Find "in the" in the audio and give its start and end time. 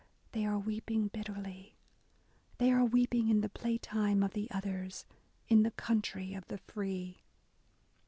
3.29-3.49, 5.47-5.69